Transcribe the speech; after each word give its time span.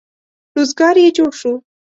روزګار 0.55 0.95
یې 1.03 1.09
جوړ 1.17 1.31
شو. 1.39 1.53